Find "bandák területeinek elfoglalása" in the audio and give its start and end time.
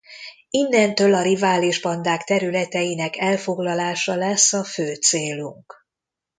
1.81-4.15